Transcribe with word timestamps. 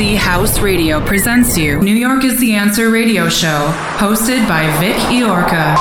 House 0.00 0.60
Radio 0.60 0.98
presents 1.04 1.58
you 1.58 1.78
New 1.78 1.94
York 1.94 2.24
is 2.24 2.40
the 2.40 2.54
Answer 2.54 2.88
radio 2.88 3.28
show, 3.28 3.70
hosted 3.98 4.48
by 4.48 4.64
Vic 4.80 4.96
Iorca. 5.12 5.76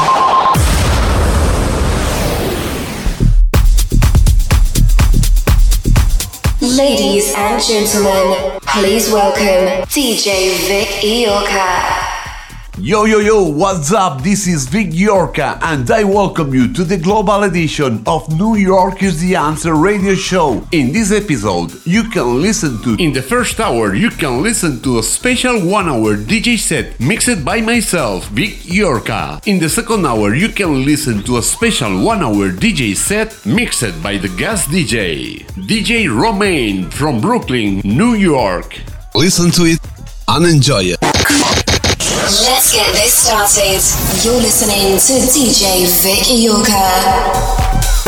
Ladies 6.61 7.33
and 7.37 7.63
gentlemen, 7.63 8.59
please 8.63 9.09
welcome 9.09 9.85
DJ 9.87 10.67
Vic 10.67 10.89
Iorca. 11.01 11.98
Yo 12.81 13.03
yo 13.03 13.19
yo, 13.19 13.43
what's 13.43 13.91
up? 13.91 14.23
This 14.23 14.47
is 14.47 14.69
Vic 14.69 14.91
Yorka 14.91 15.59
and 15.61 15.91
I 15.91 16.05
welcome 16.05 16.53
you 16.53 16.71
to 16.71 16.85
the 16.85 16.95
global 16.95 17.43
edition 17.43 18.01
of 18.07 18.29
New 18.39 18.55
York 18.55 19.03
is 19.03 19.19
the 19.19 19.35
Answer 19.35 19.75
radio 19.75 20.15
show. 20.15 20.65
In 20.71 20.93
this 20.93 21.11
episode, 21.11 21.73
you 21.85 22.03
can 22.05 22.41
listen 22.41 22.81
to 22.83 22.95
In 22.95 23.11
the 23.11 23.21
first 23.21 23.59
hour, 23.59 23.93
you 23.93 24.09
can 24.09 24.41
listen 24.41 24.79
to 24.83 24.99
a 24.99 25.03
special 25.03 25.55
1-hour 25.55 26.15
DJ 26.23 26.57
set 26.57 26.97
mixed 27.01 27.43
by 27.43 27.59
myself, 27.59 28.29
Vic 28.29 28.51
Yorka. 28.63 29.45
In 29.45 29.59
the 29.59 29.67
second 29.67 30.05
hour, 30.05 30.33
you 30.33 30.47
can 30.47 30.85
listen 30.85 31.21
to 31.23 31.35
a 31.35 31.41
special 31.43 31.89
1-hour 31.89 32.51
DJ 32.53 32.95
set 32.95 33.45
mixed 33.45 34.01
by 34.01 34.15
the 34.17 34.29
guest 34.37 34.69
DJ, 34.69 35.43
DJ 35.67 36.07
Romain 36.07 36.89
from 36.89 37.19
Brooklyn, 37.19 37.81
New 37.83 38.13
York. 38.13 38.79
Listen 39.13 39.51
to 39.51 39.65
it 39.65 39.79
and 40.29 40.45
enjoy 40.45 40.83
it. 40.95 40.98
Let's 42.29 42.71
get 42.71 42.85
this 42.93 43.25
started. 43.25 43.81
You're 44.23 44.39
listening 44.39 44.99
to 44.99 45.13
DJ 45.33 45.89
Vic 46.03 46.29
Iorka. 46.29 47.98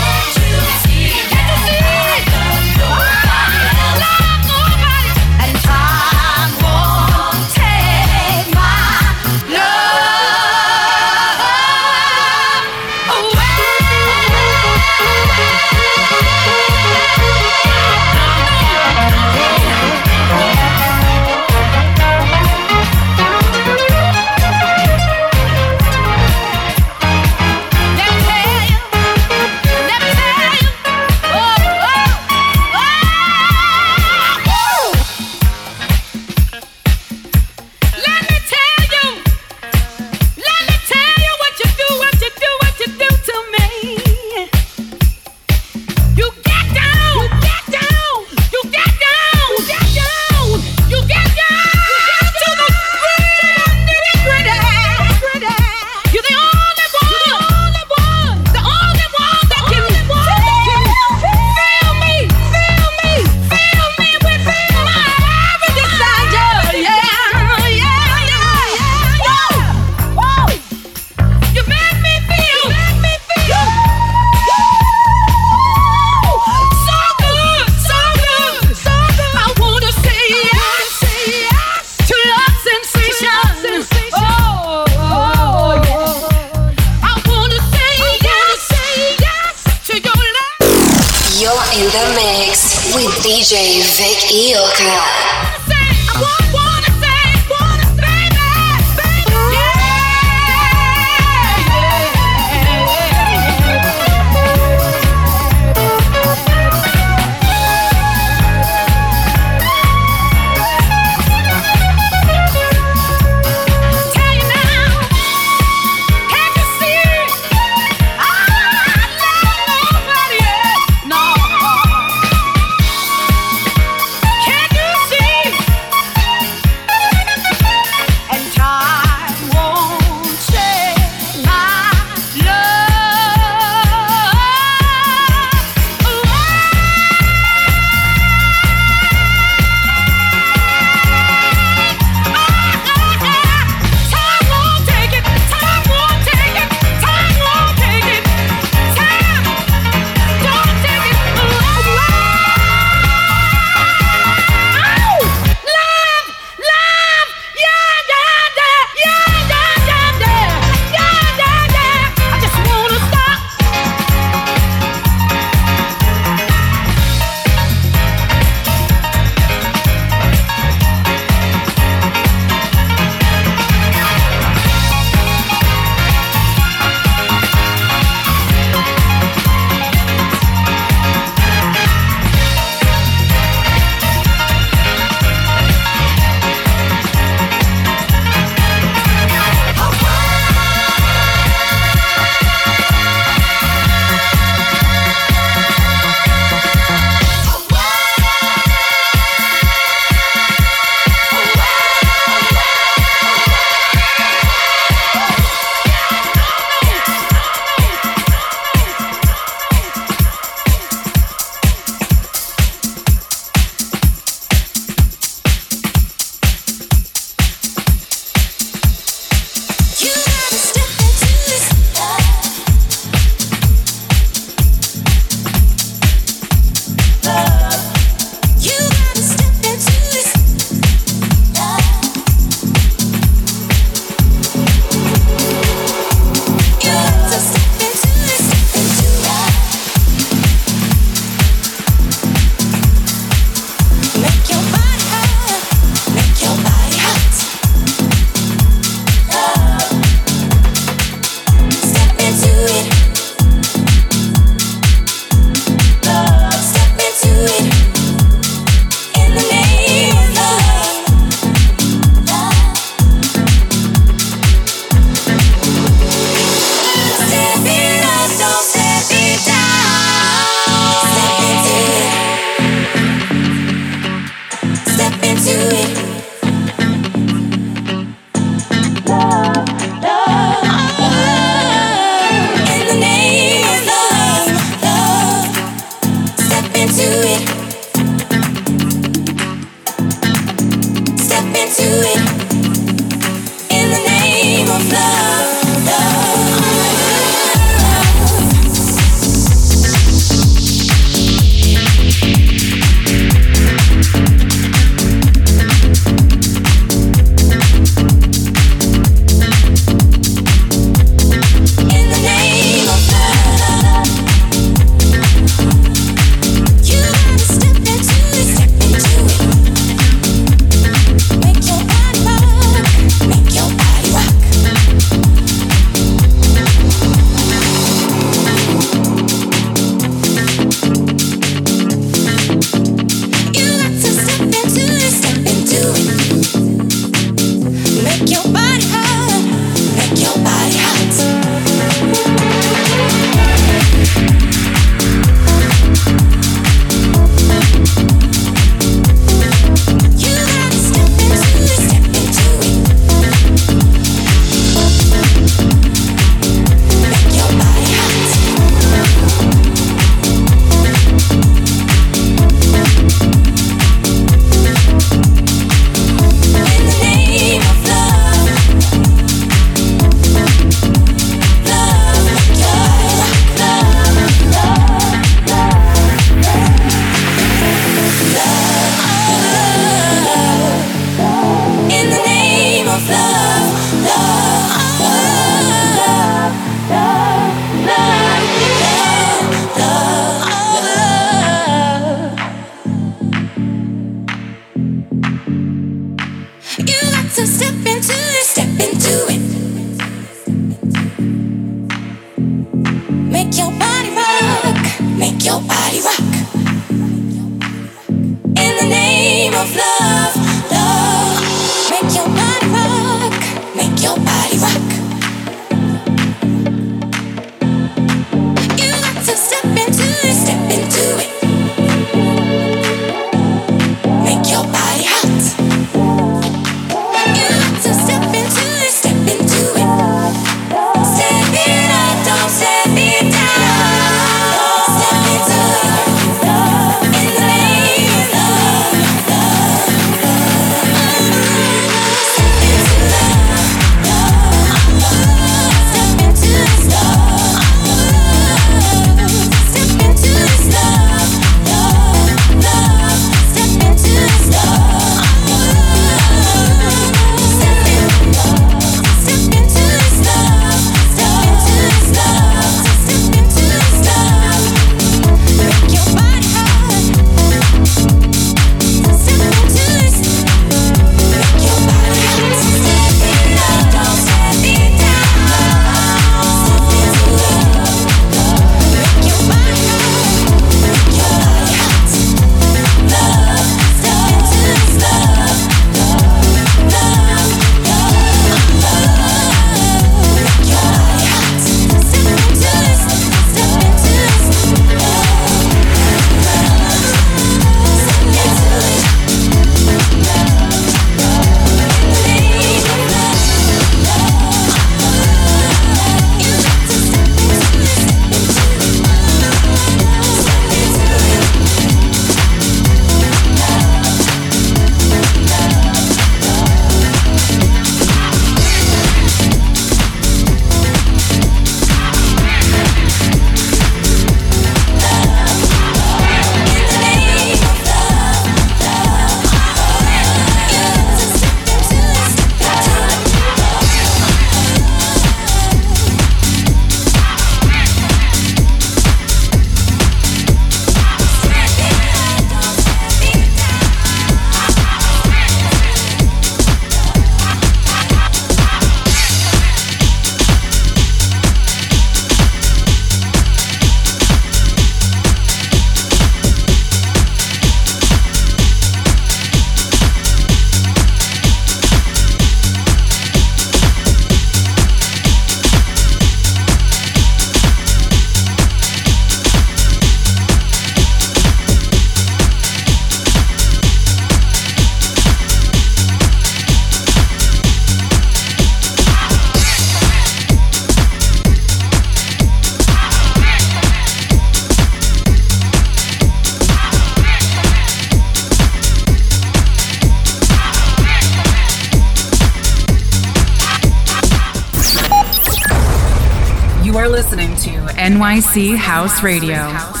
NYC 598.31 598.77
House 598.77 599.21
Radio. 599.23 600.00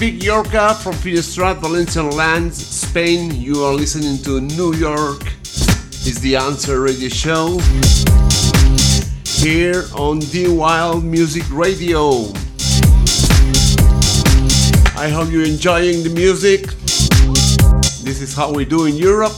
Vic 0.00 0.20
Yorka 0.20 0.74
from 0.82 0.94
Finestrat, 0.94 1.58
Valencian 1.60 2.08
Lands, 2.12 2.56
Spain. 2.56 3.34
You 3.34 3.62
are 3.64 3.74
listening 3.74 4.16
to 4.24 4.40
New 4.40 4.72
York 4.72 5.20
is 6.08 6.18
the 6.22 6.36
Answer 6.36 6.80
Radio 6.80 7.10
Show 7.10 7.58
here 9.26 9.84
on 9.94 10.20
The 10.32 10.46
Wild 10.56 11.04
Music 11.04 11.42
Radio. 11.50 12.32
I 14.98 15.10
hope 15.10 15.30
you're 15.30 15.44
enjoying 15.44 16.02
the 16.02 16.12
music. 16.14 16.62
This 18.02 18.22
is 18.22 18.34
how 18.34 18.50
we 18.54 18.64
do 18.64 18.86
in 18.86 18.96
Europe. 18.96 19.34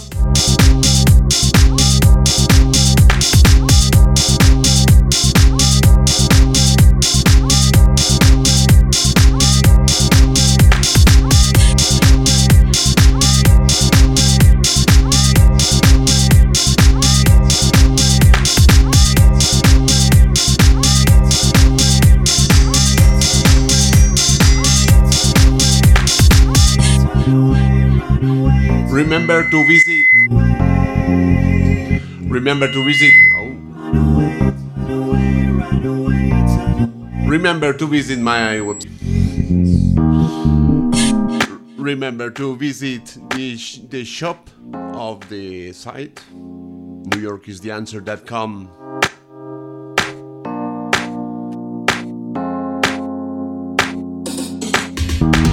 Remember 29.32 29.50
to 29.50 29.64
visit. 29.64 30.04
Remember 32.28 32.70
to 32.70 32.84
visit. 32.84 33.14
Oh. 33.34 33.56
Remember 37.26 37.72
to 37.72 37.86
visit 37.86 38.18
my. 38.18 38.56
Remember 41.78 42.30
to 42.30 42.56
visit 42.56 43.16
the, 43.30 43.56
sh- 43.56 43.78
the 43.88 44.04
shop 44.04 44.50
of 44.74 45.26
the 45.30 45.72
site. 45.72 46.20
New 46.34 47.18
York 47.18 47.48
is 47.48 47.62
the 47.62 47.70
answer.com. 47.70 48.68
Everything 55.22 55.44
you 55.44 55.51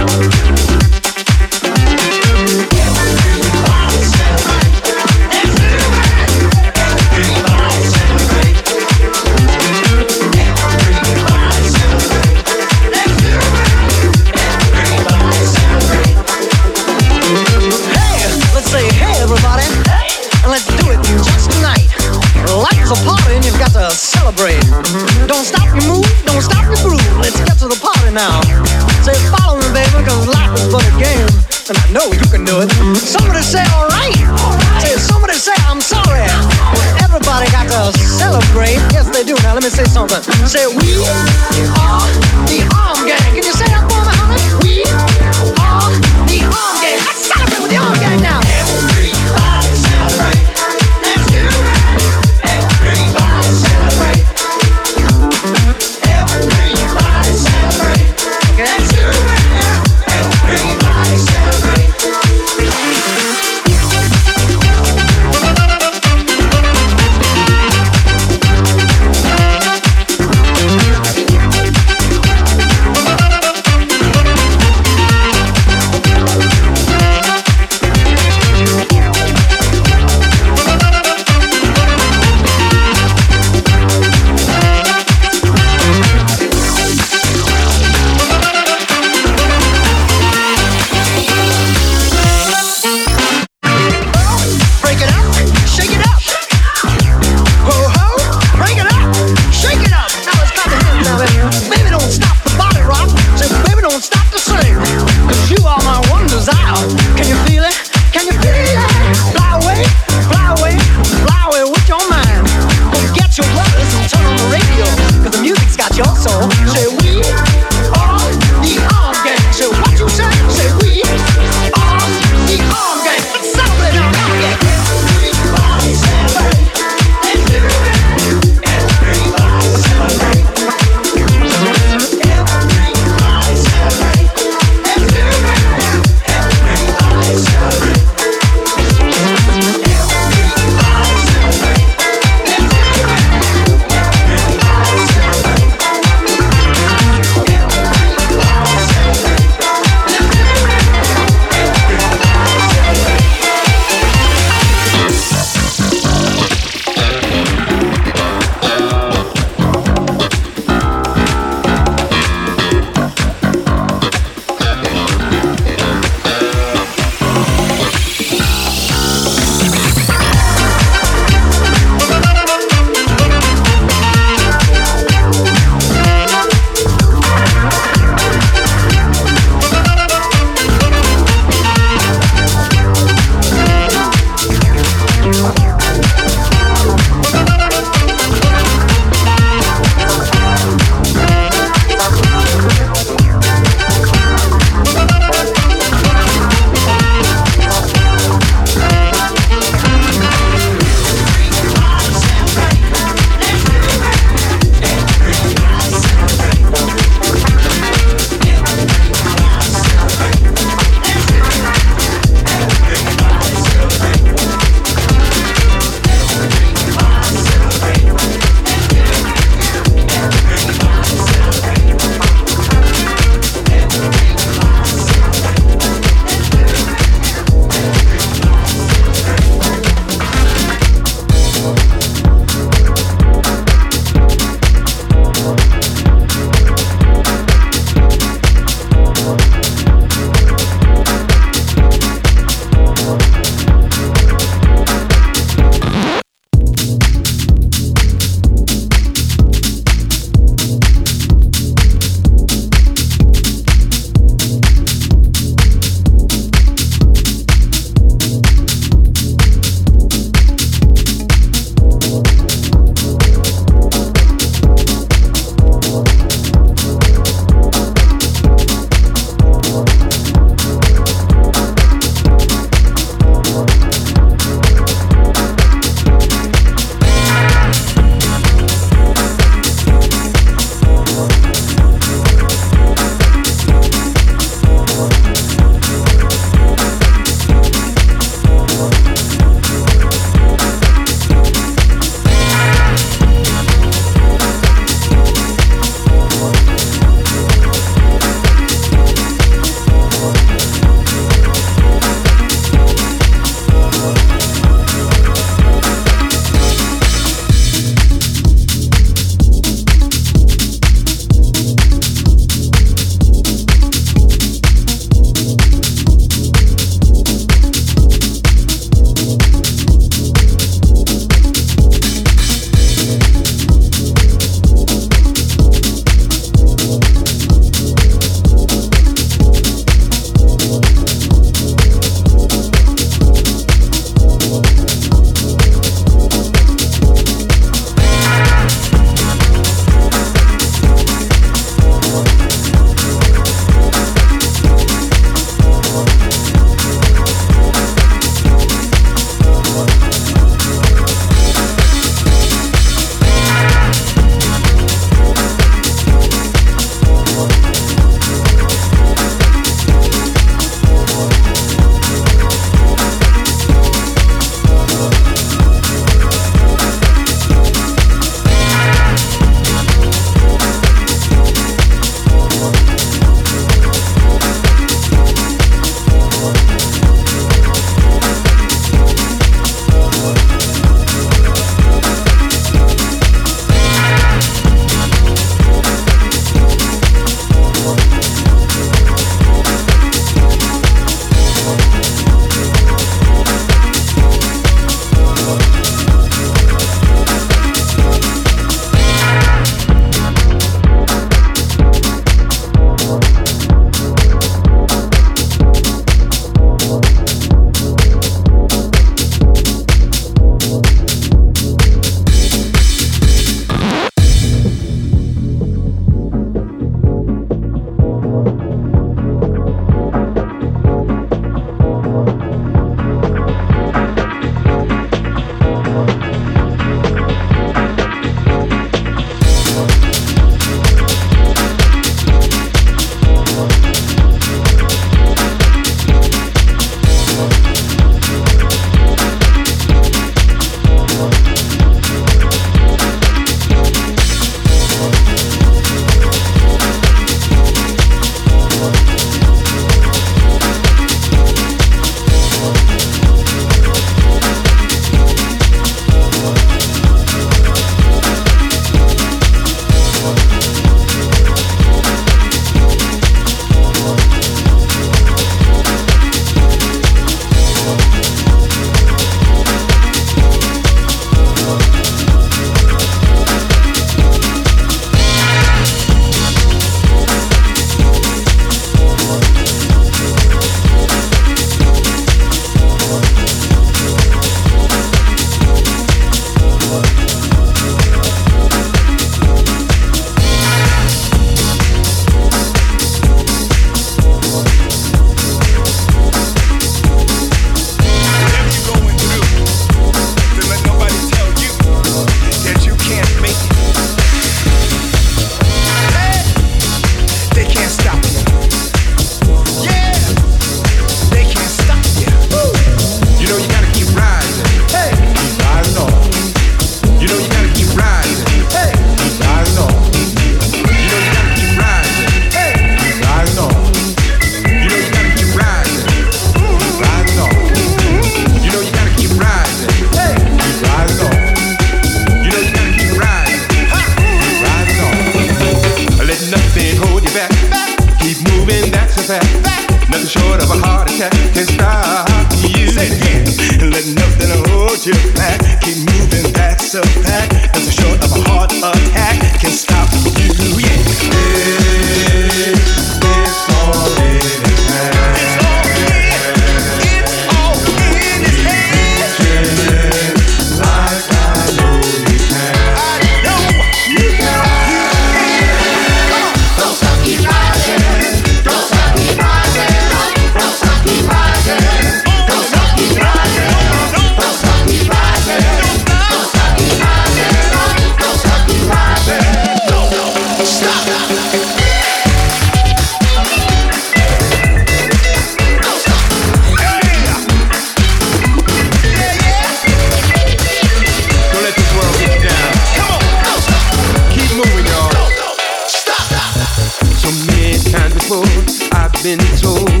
been 599.23 599.37
told 599.57 600.00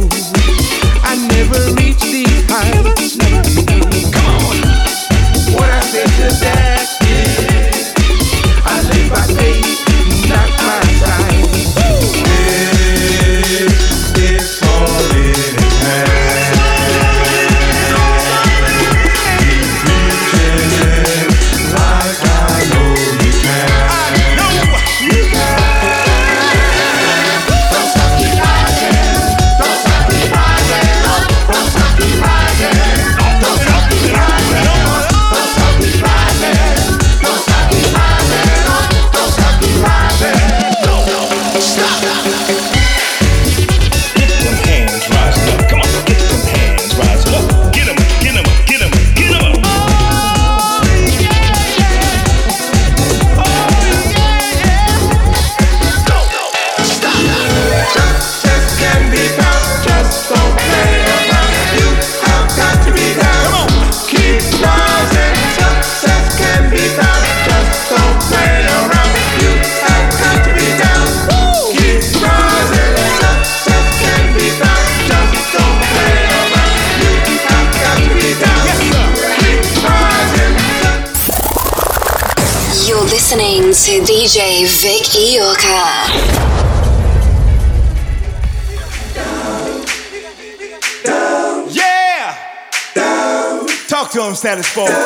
status 94.41 94.73
quo. 94.73 95.00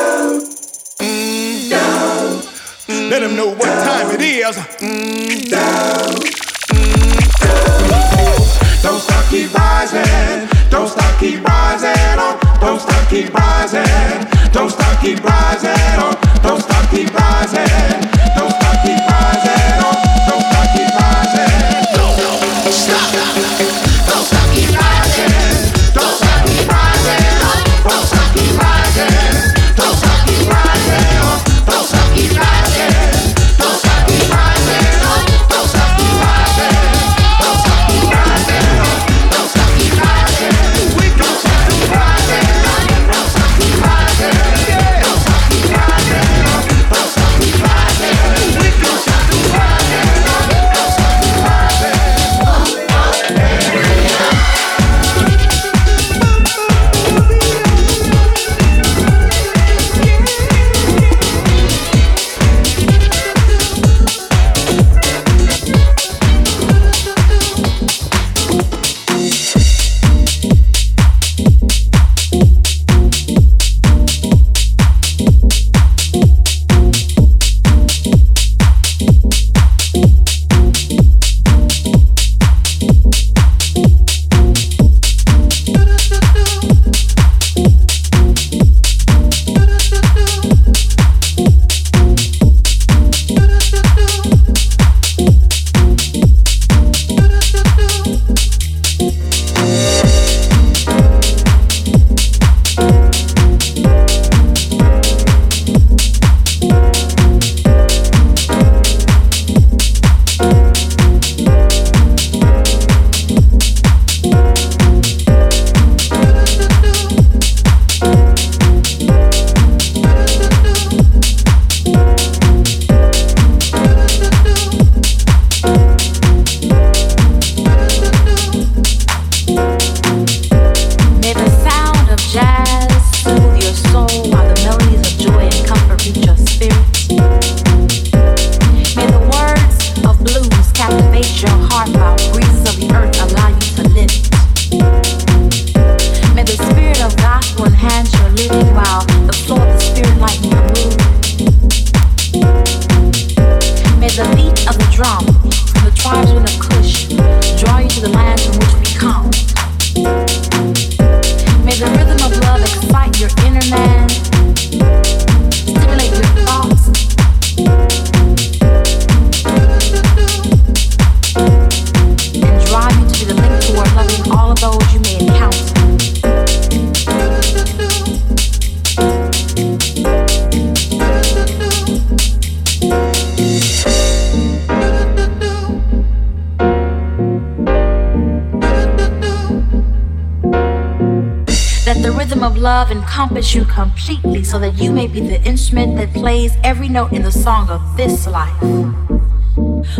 Encompass 193.15 193.55
you 193.55 193.63
completely 193.63 194.43
so 194.43 194.59
that 194.59 194.77
you 194.77 194.91
may 194.91 195.07
be 195.07 195.21
the 195.21 195.41
instrument 195.43 195.95
that 195.95 196.13
plays 196.13 196.57
every 196.65 196.89
note 196.89 197.13
in 197.13 197.21
the 197.21 197.31
song 197.31 197.69
of 197.69 197.81
this 197.95 198.27
life. 198.27 198.61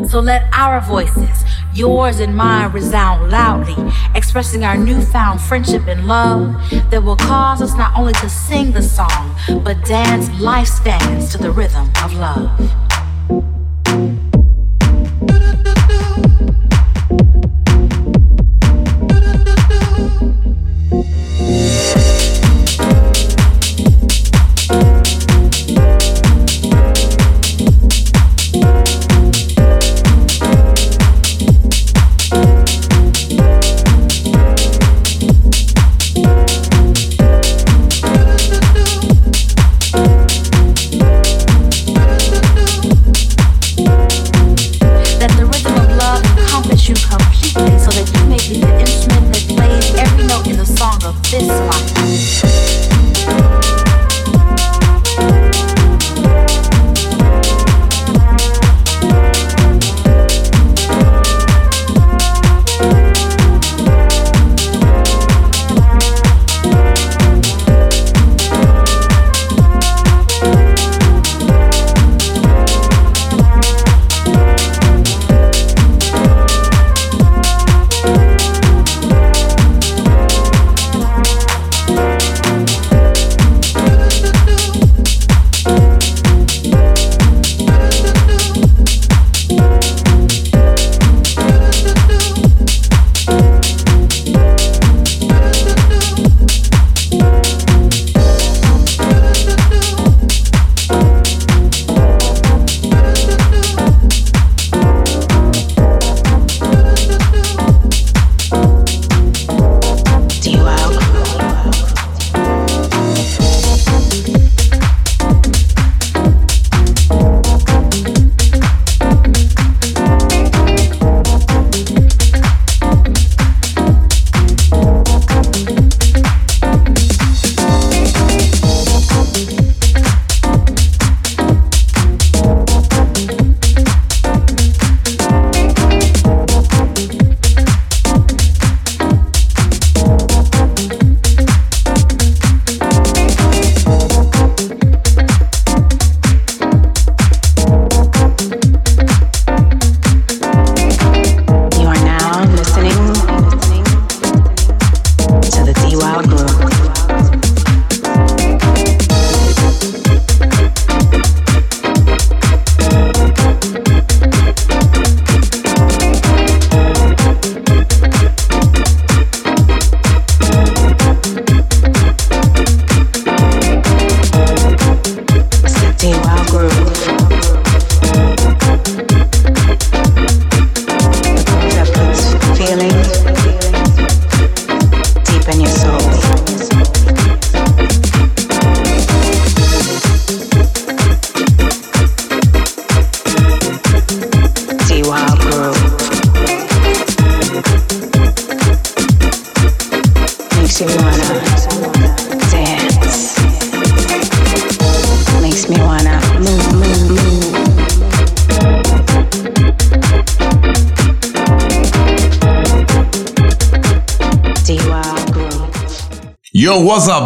So 0.09 0.19
let 0.19 0.49
our 0.51 0.81
voices, 0.81 1.45
yours 1.73 2.19
and 2.19 2.35
mine, 2.35 2.73
resound 2.73 3.31
loudly, 3.31 3.93
expressing 4.15 4.65
our 4.65 4.75
newfound 4.75 5.39
friendship 5.39 5.87
and 5.87 6.05
love 6.07 6.55
that 6.91 7.01
will 7.01 7.15
cause 7.15 7.61
us 7.61 7.73
not 7.77 7.97
only 7.97 8.11
to 8.15 8.27
sing 8.27 8.73
the 8.73 8.83
song, 8.83 9.33
but 9.63 9.81
dance 9.85 10.29
life 10.41 10.67
stands 10.67 11.31
to 11.31 11.37
the 11.37 11.51
rhythm 11.51 11.89
of 12.03 12.13
love. 12.15 12.84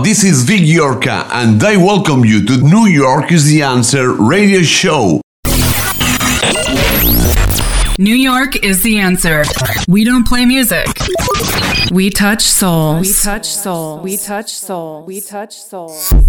This 0.10 0.24
is 0.24 0.41
Vic 0.41 0.62
Yorka, 0.62 1.30
and 1.32 1.64
I 1.64 1.78
welcome 1.78 2.26
you 2.26 2.43
to 2.43 2.57
New 2.57 2.88
York 2.88 3.32
is 3.32 3.45
the 3.45 3.62
Answer 3.62 4.12
radio 4.14 4.64
show. 4.64 5.22
New 7.99 8.16
York 8.16 8.66
is 8.66 8.82
the 8.82 8.97
answer. 8.97 9.43
We 9.88 10.03
don't 10.03 10.28
play 10.28 10.47
music. 10.47 10.88
We 11.91 12.10
touch 12.10 12.41
souls. 12.41 13.01
We 13.01 13.14
touch 13.14 13.45
soul. 13.45 13.99
We 13.99 14.18
touch 14.18 14.49
soul. 14.51 15.03
We 15.03 15.22
touch 15.22 15.53
soul. 15.53 15.91
We 15.91 15.91
touch 15.91 16.01
soul. 16.01 16.29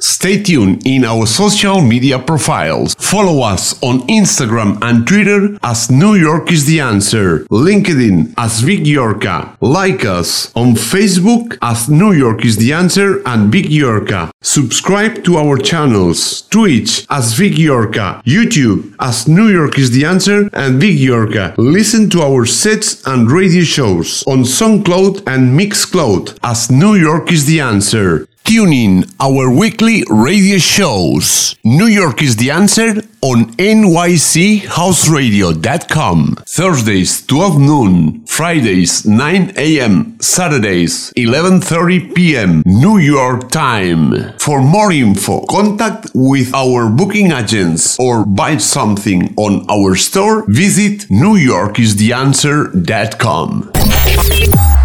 Stay 0.00 0.42
tuned 0.42 0.86
in 0.86 1.04
our 1.04 1.26
social 1.26 1.80
media 1.80 2.18
profiles. 2.18 2.94
Follow 2.94 3.42
us 3.42 3.80
on 3.82 4.00
Instagram 4.08 4.78
and 4.82 5.06
Twitter 5.06 5.58
as 5.62 5.90
New 5.90 6.14
York 6.14 6.50
is 6.50 6.64
the 6.64 6.80
answer, 6.80 7.40
LinkedIn 7.50 8.32
as 8.38 8.60
Vic 8.60 8.80
Yorka. 8.80 9.56
Like 9.60 10.04
us 10.04 10.50
on 10.56 10.74
Facebook 10.74 11.58
as 11.60 11.88
New 11.88 12.12
York 12.12 12.44
is 12.44 12.56
the 12.56 12.72
answer 12.72 13.22
and 13.26 13.52
Vic 13.52 13.66
Yorka. 13.66 14.30
Subscribe 14.42 15.22
to 15.24 15.36
our 15.36 15.58
channels, 15.58 16.42
Twitch 16.48 17.06
as 17.10 17.34
Vic 17.34 17.52
Yorka, 17.52 18.22
YouTube 18.24 18.94
as 19.00 19.28
New 19.28 19.48
York 19.48 19.78
is 19.78 19.90
the 19.90 20.04
answer 20.04 20.48
and 20.54 20.80
Vic 20.80 20.96
Yorka. 20.98 21.54
Listen 21.58 22.08
to 22.10 22.22
our 22.22 22.46
sets 22.46 23.06
and 23.06 23.30
radio 23.30 23.64
shows 23.64 24.24
on 24.26 24.44
SoundCloud 24.44 25.22
and 25.26 25.58
Mixcloud 25.58 26.38
as 26.42 26.70
New 26.70 26.94
York 26.94 27.30
is 27.30 27.44
the 27.46 27.60
answer. 27.60 28.26
Tune 28.46 28.72
in 28.72 29.04
our 29.18 29.50
weekly 29.50 30.04
radio 30.08 30.58
shows. 30.58 31.56
New 31.64 31.86
York 31.86 32.22
is 32.22 32.36
the 32.36 32.52
answer 32.52 33.02
on 33.20 33.46
nychouseradio.com. 33.56 36.36
Thursdays 36.46 37.26
12 37.26 37.58
noon, 37.58 38.24
Fridays 38.26 39.04
9 39.04 39.52
a.m., 39.56 40.16
Saturdays 40.20 41.12
11:30 41.16 42.14
p.m. 42.14 42.62
New 42.64 42.98
York 42.98 43.50
time. 43.50 44.14
For 44.38 44.62
more 44.62 44.92
info, 44.92 45.44
contact 45.46 46.06
with 46.14 46.54
our 46.54 46.88
booking 46.88 47.32
agents 47.32 47.98
or 47.98 48.24
buy 48.24 48.58
something 48.58 49.34
on 49.36 49.66
our 49.68 49.96
store, 49.96 50.44
visit 50.46 51.08
newyorkistheanswer.com. 51.10 53.72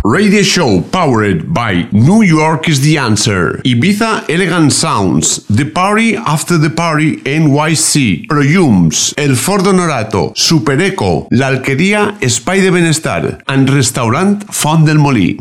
Radio 0.04 0.42
show 0.42 0.82
powered 0.82 1.54
by 1.54 1.88
New 1.92 2.24
York 2.24 2.68
is 2.68 2.82
the 2.82 2.98
answer. 2.98 3.62
Ibiza 3.64 4.28
Elegant 4.30 4.74
Sounds, 4.74 5.46
The 5.46 5.66
Party 5.66 6.16
After 6.16 6.58
the 6.58 6.72
Party 6.72 7.18
NYC, 7.18 8.26
Proyums, 8.28 9.14
El 9.16 9.36
Fordo 9.36 9.72
Norato, 9.72 10.36
Super 10.36 10.82
Eco, 10.82 11.28
La 11.30 11.50
Alquería 11.50 12.18
Espai 12.20 12.62
de 12.62 12.72
Benestar, 12.72 13.44
and 13.48 13.70
Restaurant 13.70 14.44
Font 14.52 14.86
del 14.88 14.98
Molí. 14.98 15.38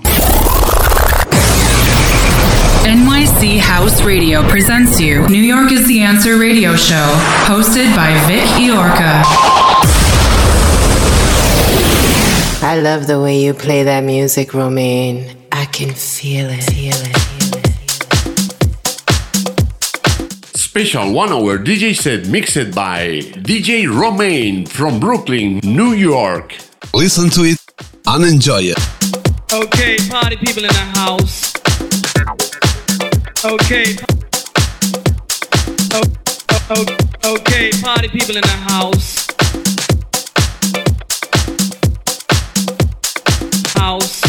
NYC 2.85 3.61
House 3.61 4.03
Radio 4.03 4.47
presents 4.49 5.01
you 5.01 5.27
New 5.29 5.43
York 5.43 5.73
is 5.73 5.87
the 5.87 6.03
Answer 6.03 6.37
radio 6.39 6.77
show, 6.77 7.09
hosted 7.47 7.95
by 7.97 8.13
Vic 8.29 8.45
Iorca. 8.61 9.80
I 12.71 12.79
love 12.79 13.09
the 13.09 13.21
way 13.21 13.43
you 13.43 13.53
play 13.53 13.83
that 13.83 14.05
music, 14.05 14.55
Romaine. 14.55 15.37
I 15.51 15.65
can 15.65 15.93
feel 15.93 16.47
it. 16.49 16.63
Feel 16.63 16.95
it. 16.95 17.17
Special 20.57 21.13
one 21.13 21.33
hour 21.33 21.59
DJ 21.59 21.97
set 21.97 22.29
mixed 22.29 22.73
by 22.73 23.23
DJ 23.43 23.89
Romaine 23.93 24.67
from 24.67 25.01
Brooklyn, 25.01 25.59
New 25.65 25.95
York. 25.95 26.55
Listen 26.95 27.29
to 27.31 27.43
it 27.43 27.59
and 28.07 28.25
enjoy 28.25 28.61
it. 28.63 28.79
Okay, 29.53 29.97
party 30.09 30.37
people 30.37 30.63
in 30.63 30.71
the 30.71 30.87
house. 30.95 31.53
Okay. 33.45 33.97
Oh, 35.93 36.05
oh, 36.71 36.87
okay, 37.35 37.73
party 37.83 38.07
people 38.07 38.37
in 38.37 38.43
the 38.43 38.59
house. 38.71 38.71
House. 38.71 39.30
House. 43.81 44.20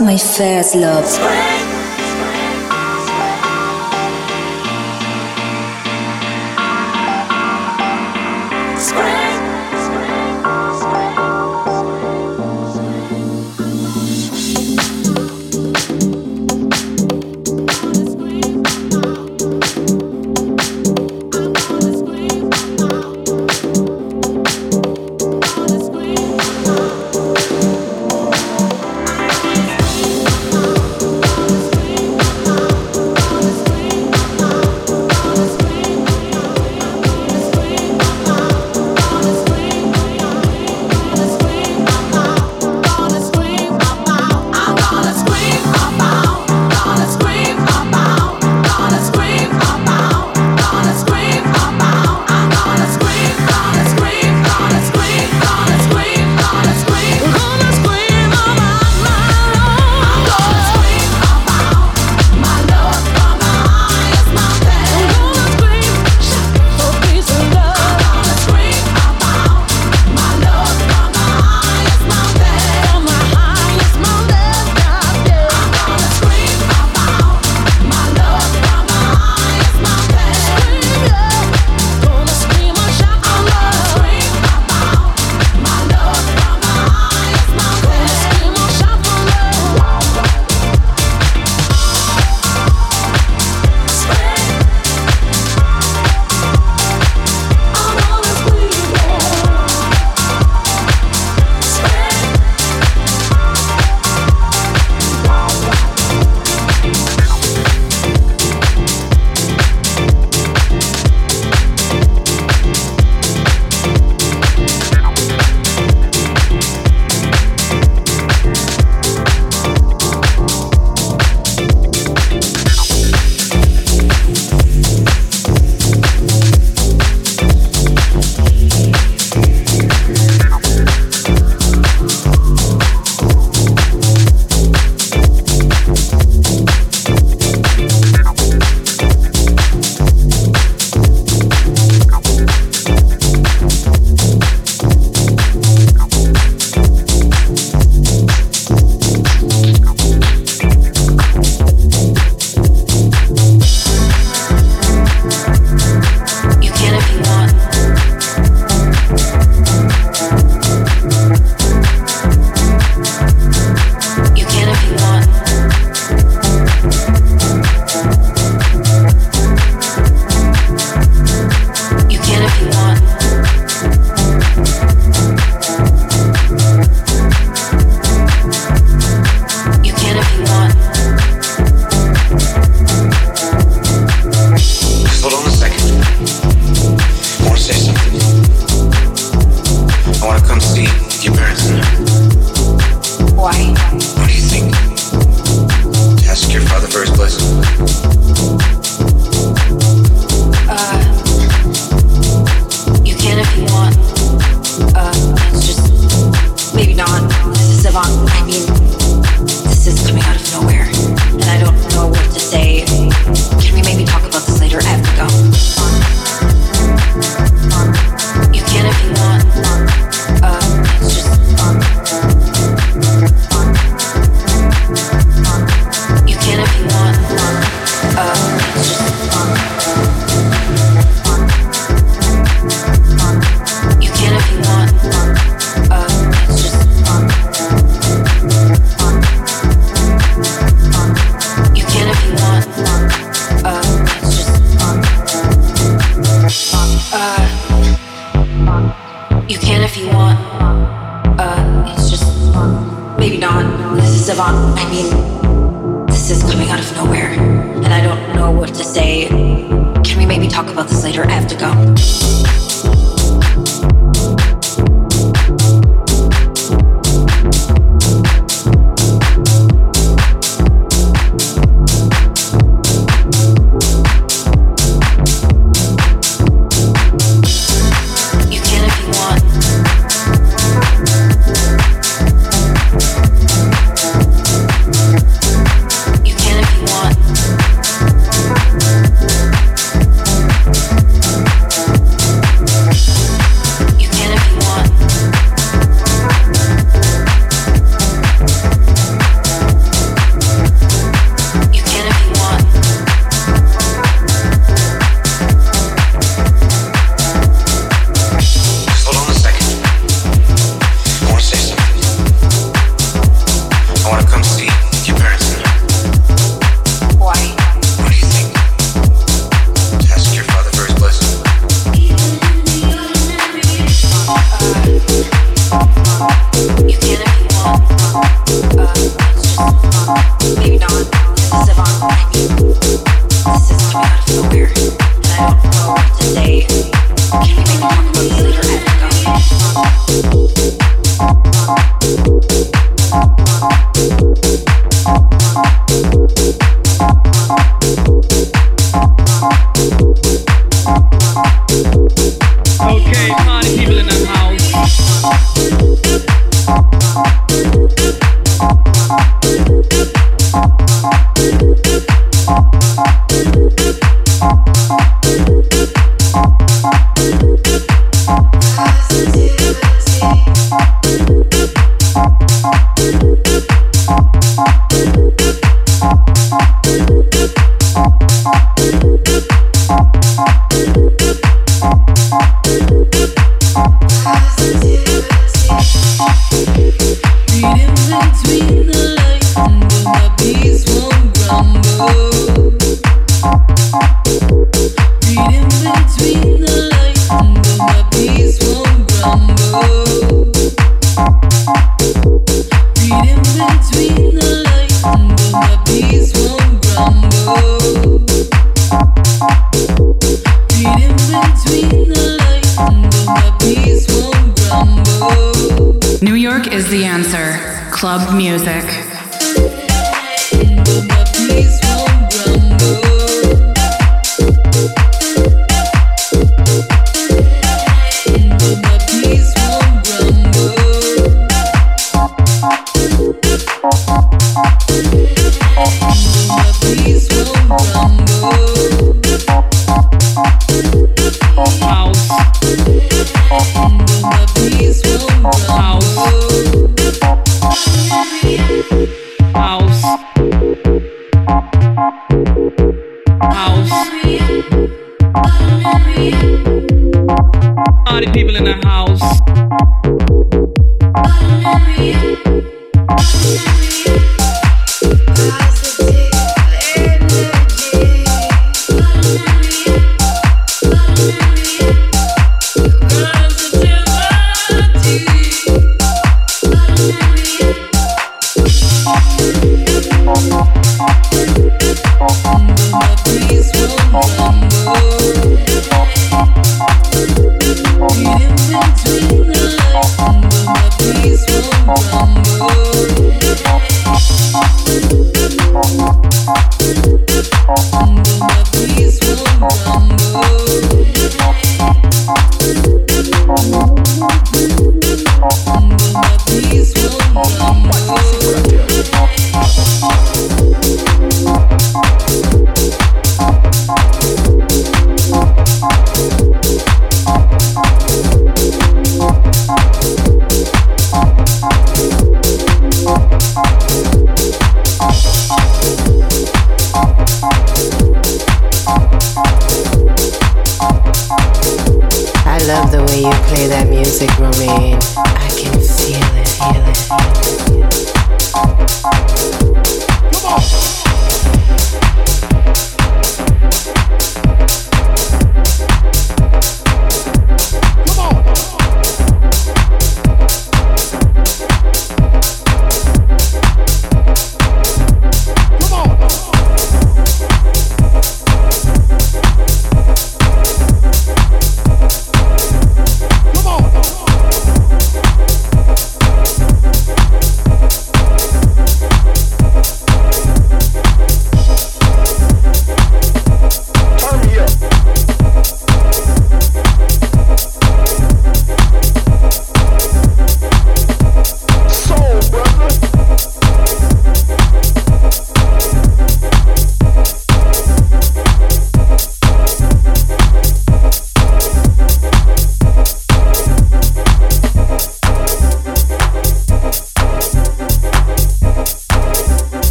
My 0.00 0.16
first 0.16 0.74
love. 0.76 1.39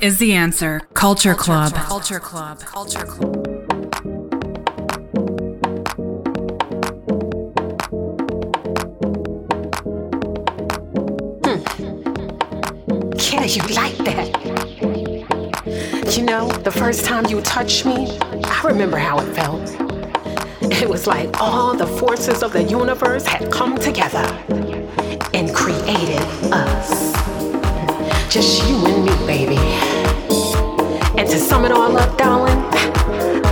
New 0.00 0.06
is 0.06 0.18
the 0.18 0.32
answer. 0.32 0.80
Culture 0.94 1.34
Club. 1.34 1.72
Culture 1.74 2.20
Club. 2.20 2.60
Culture 2.60 3.04
Club. 3.04 3.46
Hmm. 11.44 11.60
Yeah, 13.30 13.44
you 13.44 13.62
like 13.74 13.96
that. 13.98 14.28
You 16.16 16.24
know, 16.24 16.48
the 16.48 16.72
first 16.72 17.04
time 17.04 17.26
you 17.26 17.40
touched 17.42 17.84
me, 17.84 18.18
I 18.20 18.62
remember 18.64 18.98
how 18.98 19.18
it 19.20 19.34
felt. 19.34 19.60
It 20.62 20.88
was 20.88 21.06
like 21.06 21.40
all 21.40 21.74
the 21.74 21.86
forces 21.86 22.42
of 22.42 22.52
the 22.52 22.62
universe 22.62 23.26
had 23.26 23.50
come 23.52 23.76
together 23.76 24.24
and 25.34 25.54
created 25.54 26.22
us. 26.52 27.09
Just 28.30 28.62
you 28.68 28.76
and 28.86 29.04
me, 29.04 29.10
baby. 29.26 29.56
And 31.18 31.28
to 31.28 31.36
sum 31.36 31.64
it 31.64 31.72
all 31.72 31.96
up, 31.96 32.16
darling, 32.16 32.60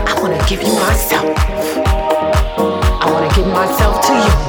I 0.06 0.16
wanna 0.22 0.38
give 0.48 0.62
you 0.62 0.72
myself. 0.72 1.34
I 3.02 3.10
wanna 3.10 3.34
give 3.34 3.48
myself 3.48 4.06
to 4.06 4.12
you. 4.12 4.47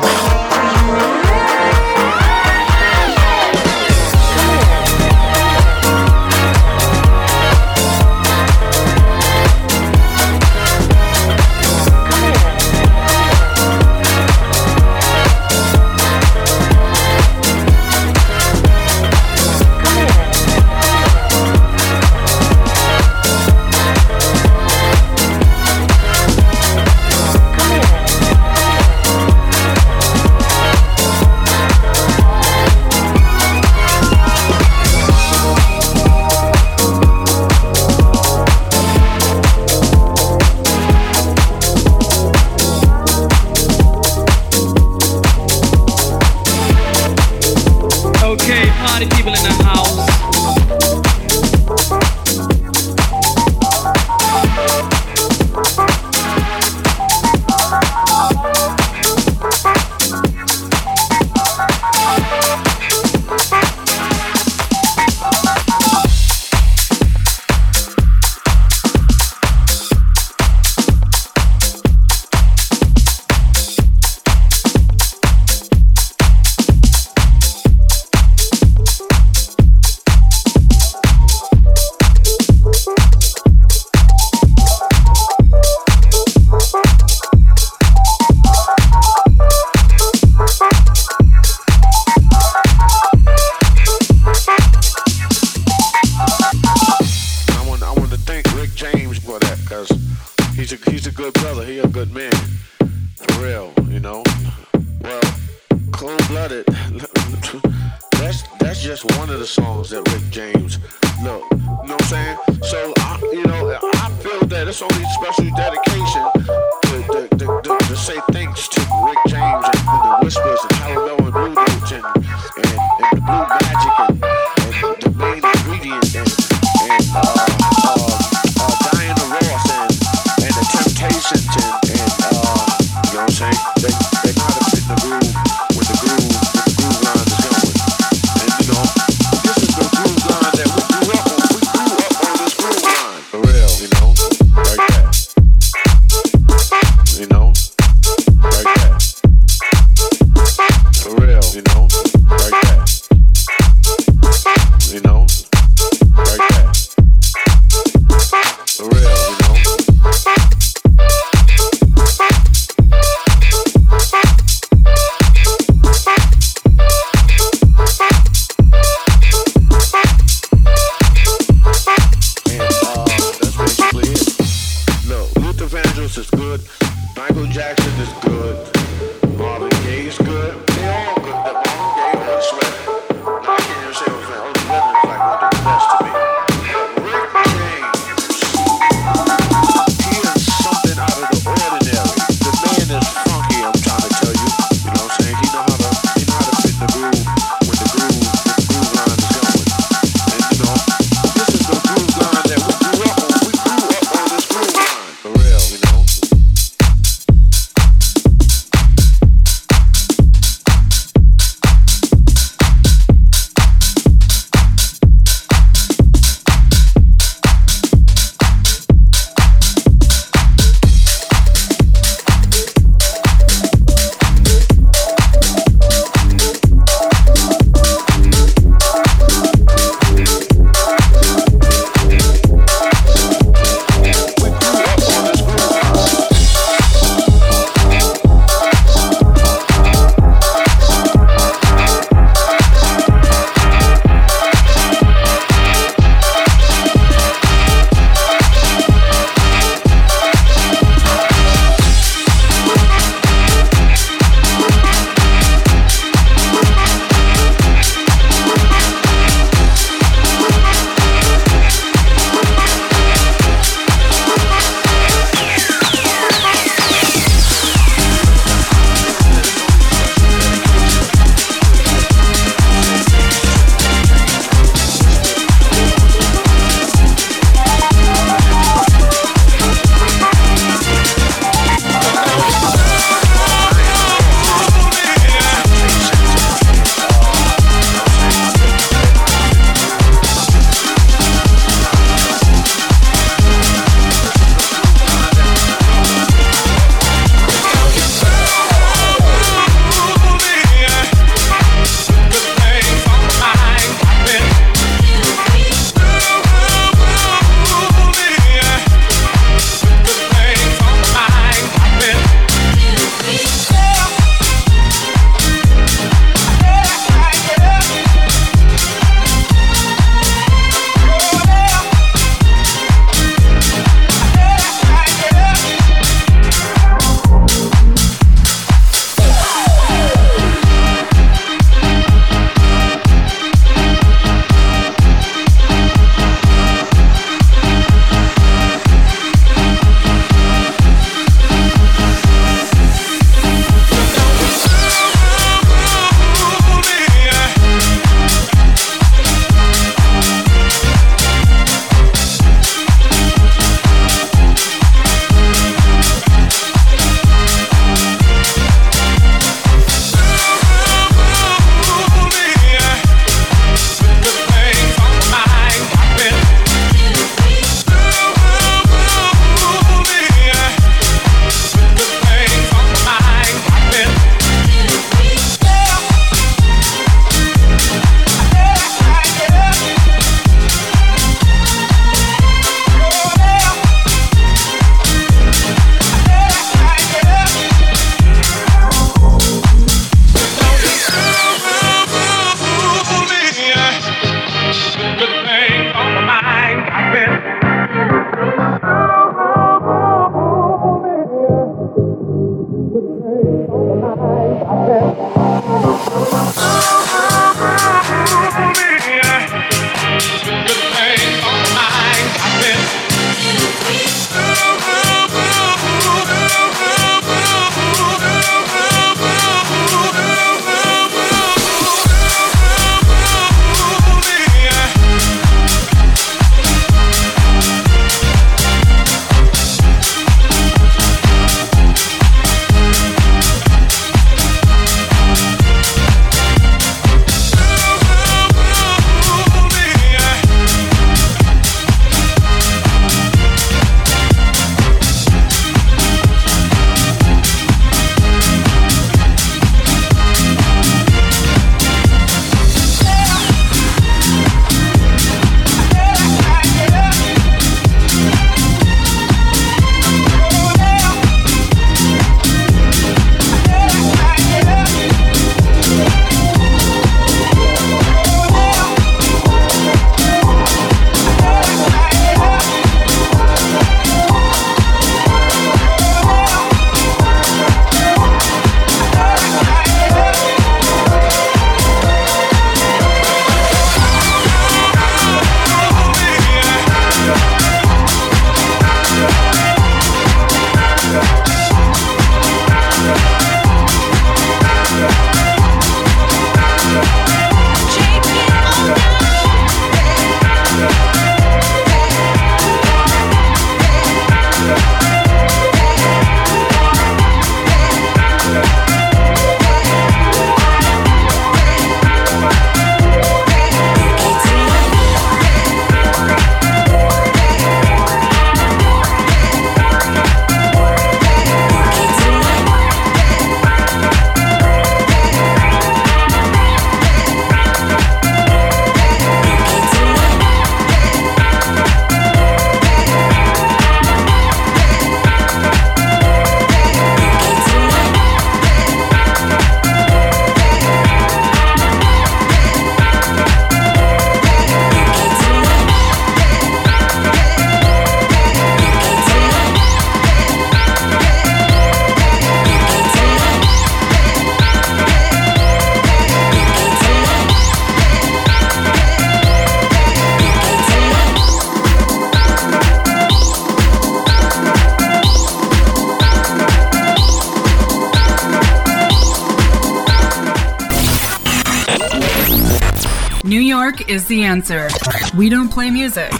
is 574.10 574.26
the 574.26 574.44
answer. 574.44 574.90
We 575.38 575.50
don't 575.50 575.70
play 575.70 575.92
music. 575.92 576.32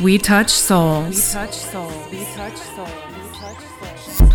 We 0.00 0.16
touch 0.16 0.48
souls. 0.48 1.16
We 1.16 1.20
touch 1.32 1.54
souls. 1.54 2.10
We 2.10 2.24
touch 2.24 2.56
souls. 2.56 2.88
We 3.12 3.22
touch 3.36 3.60
souls. 4.16 4.32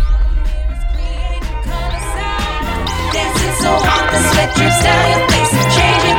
Dancing 3.12 3.54
so 3.58 3.72
hot, 3.82 4.06
the 4.12 4.20
sweat 4.30 4.54
drips 4.54 4.80
down 4.86 5.02
your 5.10 5.26
face 5.28 5.52
is 5.52 5.66
changing. 5.74 6.18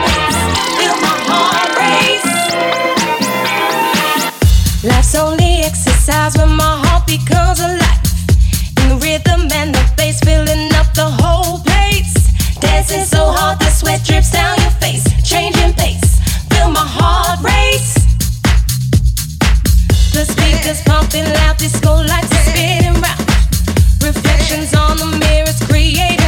Feel 0.75 0.97
my 1.07 1.15
heart 1.31 1.71
race. 1.79 2.27
Life's 4.83 5.15
only 5.15 5.61
exercise 5.63 6.35
when 6.37 6.51
my 6.51 6.83
heart 6.83 7.07
becomes 7.07 7.61
alive. 7.61 8.03
In 8.83 8.89
the 8.89 8.97
rhythm 8.99 9.47
and 9.53 9.73
the 9.73 9.83
bass, 9.95 10.19
filling 10.19 10.73
up 10.75 10.91
the 10.93 11.07
whole 11.07 11.59
place. 11.63 12.13
Dancing 12.59 13.05
so 13.05 13.31
hard, 13.31 13.57
the 13.59 13.69
sweat 13.69 14.03
drips 14.03 14.31
down 14.31 14.59
your 14.59 14.71
face, 14.83 15.05
changing 15.23 15.73
pace. 15.75 16.08
Pumping 20.69 21.25
loud, 21.25 21.57
disco 21.57 21.95
lights 21.95 22.31
are 22.31 22.51
spinning 22.51 22.93
round. 23.01 23.19
Reflections 24.03 24.71
on 24.75 24.97
the 24.97 25.17
mirrors 25.19 25.59
creating. 25.65 26.19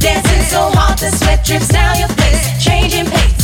Dancing 0.00 0.42
so 0.50 0.68
hard 0.74 0.98
the 0.98 1.12
sweat 1.12 1.44
drips 1.44 1.68
down 1.68 1.96
your 2.00 2.08
face, 2.08 2.64
changing 2.64 3.06
pace. 3.06 3.41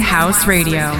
House 0.00 0.46
Radio. 0.46 0.92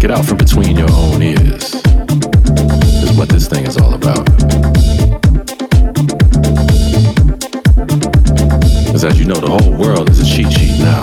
Get 0.00 0.10
out 0.10 0.24
from 0.24 0.38
between 0.38 0.78
your 0.78 0.90
own 0.92 1.22
ears. 1.22 1.74
Is 3.04 3.12
what 3.18 3.28
this 3.28 3.46
thing 3.46 3.66
is 3.66 3.76
all 3.76 3.92
about. 3.92 4.24
Because 8.86 9.04
as 9.04 9.18
you 9.18 9.26
know, 9.26 9.34
the 9.34 9.48
whole 9.50 9.76
world 9.76 10.08
is 10.08 10.20
a 10.20 10.24
cheat 10.24 10.50
sheet 10.52 10.78
now. 10.78 11.02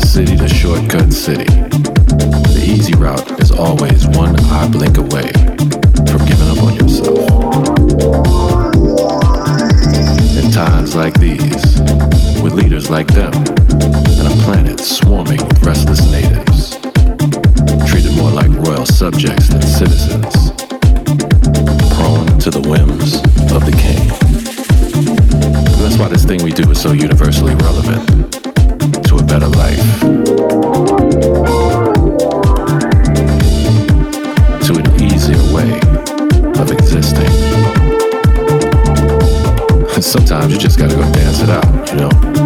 City 0.00 0.36
to 0.36 0.48
shortcut 0.48 1.12
city. 1.12 1.44
The 1.44 2.64
easy 2.66 2.94
route 2.94 3.40
is 3.40 3.52
always 3.52 4.08
one 4.08 4.34
eye 4.46 4.68
blink 4.68 4.98
away 4.98 5.30
from 6.10 6.26
giving 6.26 6.48
up 6.48 6.60
on 6.64 6.74
yourself. 6.74 7.18
In 10.44 10.50
times 10.50 10.96
like 10.96 11.14
these, 11.20 11.80
with 12.42 12.54
leaders 12.54 12.90
like 12.90 13.06
them, 13.06 13.32
and 13.82 14.26
a 14.26 14.36
planet 14.44 14.80
swarming 14.80 15.38
with 15.46 15.62
restless 15.62 16.00
natives, 16.10 16.76
treated 17.88 18.16
more 18.16 18.30
like 18.30 18.48
royal 18.66 18.86
subjects 18.86 19.48
than 19.48 19.62
citizens, 19.62 20.52
prone 21.94 22.38
to 22.38 22.50
the 22.50 22.64
whims 22.68 23.16
of 23.52 23.64
the 23.64 23.72
king. 23.76 24.10
And 25.76 25.80
that's 25.84 25.98
why 25.98 26.08
this 26.08 26.24
thing 26.24 26.42
we 26.42 26.52
do 26.52 26.70
is 26.70 26.80
so 26.80 26.92
universally 26.92 27.54
relevant 27.56 28.32
to 29.06 29.16
a 29.16 29.22
better 29.22 29.48
life. 29.48 30.00
To 34.66 34.72
an 34.74 34.86
easier 35.00 35.42
way 35.54 35.78
of 36.60 36.70
existing. 36.70 37.32
Sometimes 40.00 40.52
you 40.52 40.58
just 40.58 40.78
gotta 40.78 40.94
go 40.94 41.02
dance 41.12 41.40
it 41.40 41.50
out, 41.50 41.90
you 41.90 41.96
know? 41.96 42.45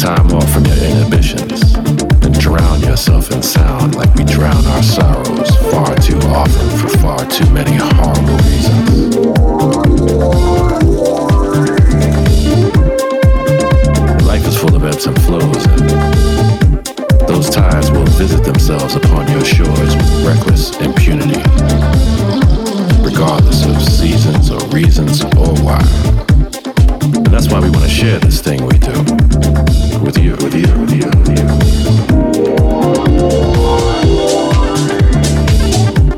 Time 0.00 0.32
off 0.32 0.50
from 0.50 0.64
your 0.64 0.76
inhibitions 0.76 1.74
and 1.74 2.40
drown 2.40 2.80
yourself 2.80 3.30
in 3.32 3.42
sound 3.42 3.96
like 3.96 4.14
we 4.14 4.24
drown 4.24 4.64
our 4.68 4.82
sorrows 4.82 5.54
far 5.70 5.94
too 5.96 6.16
often 6.28 6.70
for 6.78 6.88
far 6.96 7.18
too 7.26 7.44
many 7.50 7.72
horrible 7.76 8.38
reasons. 8.48 9.06
Life 14.24 14.46
is 14.46 14.56
full 14.56 14.74
of 14.74 14.84
ebbs 14.84 15.06
and 15.06 15.20
flows, 15.20 15.66
and 15.66 17.28
those 17.28 17.50
tides 17.50 17.90
will 17.90 18.06
visit 18.06 18.42
themselves 18.42 18.96
upon 18.96 19.30
your 19.30 19.44
shores 19.44 19.94
with 19.96 20.26
reckless 20.26 20.74
impunity, 20.80 21.42
regardless 23.04 23.66
of 23.66 23.82
seasons 23.82 24.50
or 24.50 24.66
reasons 24.68 25.22
or 25.36 25.52
why. 25.62 26.29
That's 27.40 27.50
why 27.50 27.60
we 27.60 27.70
want 27.70 27.84
to 27.84 27.88
share 27.88 28.18
this 28.18 28.42
thing 28.42 28.66
we 28.66 28.76
do 28.76 28.92
with 30.04 30.18
you, 30.18 30.32
with 30.44 30.54
you, 30.54 30.68
with 30.76 30.92
you, 30.92 31.08
with 31.08 31.38
you. 31.38 31.46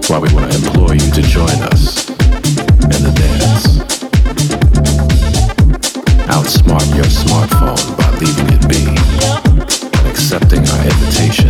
Why 0.08 0.18
we 0.18 0.34
want 0.34 0.50
to 0.50 0.58
implore 0.58 0.92
you 0.92 1.10
to 1.12 1.22
join 1.22 1.62
us 1.70 2.10
in 2.10 3.02
the 3.06 3.12
dance. 3.14 3.78
Outsmart 6.26 6.92
your 6.96 7.04
smartphone 7.04 7.96
by 7.96 8.10
leaving 8.18 8.48
it 8.50 8.68
be 8.68 8.82
and 10.00 10.08
accepting 10.08 10.68
our 10.68 10.84
invitation 10.84 11.41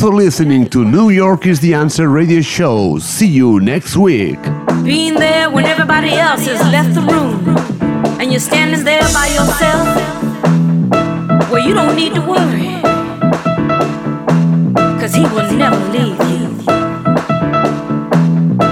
For 0.00 0.14
listening 0.14 0.70
to 0.70 0.82
New 0.82 1.10
York 1.10 1.44
is 1.44 1.60
the 1.60 1.74
Answer 1.74 2.08
radio 2.08 2.40
show. 2.40 2.98
See 2.98 3.26
you 3.26 3.60
next 3.60 3.98
week. 3.98 4.38
Being 4.82 5.12
there 5.12 5.50
when 5.50 5.66
everybody 5.66 6.14
else 6.14 6.46
has 6.46 6.58
left 6.72 6.94
the 6.94 7.02
room, 7.02 7.46
and 8.18 8.32
you're 8.32 8.40
standing 8.40 8.82
there 8.82 9.02
by 9.12 9.26
yourself, 9.26 9.86
well, 11.50 11.60
you 11.68 11.74
don't 11.74 11.94
need 11.96 12.14
to 12.14 12.22
worry, 12.22 12.80
cause 14.98 15.12
He 15.12 15.24
will 15.24 15.52
never 15.52 15.76
leave 15.92 16.16
you. 16.32 16.48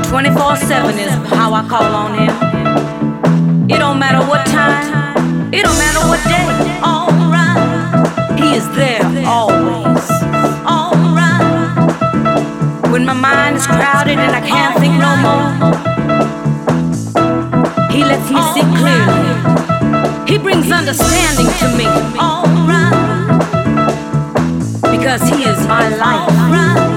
24 0.09 0.56
7 0.56 0.98
is 0.98 1.12
how 1.28 1.52
I 1.52 1.68
call 1.68 1.84
on 1.84 2.14
Him. 2.14 3.70
It 3.70 3.76
don't 3.80 3.98
matter 3.98 4.26
what 4.26 4.46
time, 4.46 5.52
it 5.52 5.62
don't 5.62 5.76
matter 5.76 6.09
what 6.09 6.24
day, 6.24 6.48
alright. 6.82 8.40
He 8.40 8.56
is 8.56 8.66
there 8.70 9.02
always. 9.26 10.07
When 12.98 13.06
my 13.06 13.12
mind 13.12 13.54
is 13.56 13.64
crowded 13.64 14.18
and 14.18 14.34
I 14.34 14.40
can't 14.40 14.76
think 14.80 14.94
no 14.98 15.14
more, 15.22 15.52
He 17.92 18.02
lets 18.02 18.28
me 18.28 18.42
see 18.54 18.66
clearly. 18.76 20.26
He 20.26 20.36
brings 20.36 20.68
understanding 20.72 21.46
to 21.60 21.68
me. 21.78 21.86
Because 24.90 25.22
He 25.28 25.44
is 25.44 25.64
my 25.68 25.88
life. 25.96 26.88